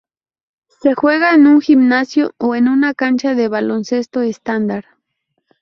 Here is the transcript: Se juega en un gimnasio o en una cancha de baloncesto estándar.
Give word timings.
Se 0.81 0.95
juega 0.95 1.35
en 1.35 1.45
un 1.45 1.61
gimnasio 1.61 2.33
o 2.39 2.55
en 2.55 2.67
una 2.69 2.95
cancha 2.95 3.35
de 3.35 3.47
baloncesto 3.47 4.21
estándar. 4.21 4.85